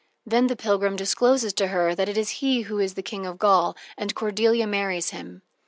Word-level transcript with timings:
Then 0.25 0.47
the 0.47 0.55
pilgrim 0.55 0.95
discloses 0.95 1.53
to 1.53 1.67
her 1.67 1.93
that 1.93 2.07
he 2.07 2.11
it 2.13 2.17
is 2.63 2.67
who 2.69 2.79
is 2.79 2.95
the 2.95 3.03
King 3.03 3.27
of 3.27 3.37
Gaul, 3.37 3.77
and 3.95 4.15
Cordelia 4.15 4.65
marries 4.65 5.11
him. 5.11 5.43